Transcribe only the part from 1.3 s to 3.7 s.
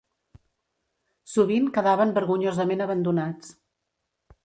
Sovint quedaven vergonyosament abandonats